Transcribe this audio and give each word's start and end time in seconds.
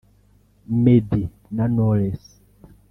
Meddy 0.83 1.23
na 1.55 1.65
Knowless 1.73 2.25